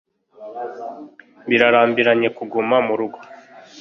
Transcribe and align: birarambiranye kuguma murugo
birarambiranye 1.49 2.27
kuguma 2.37 2.75
murugo 2.87 3.19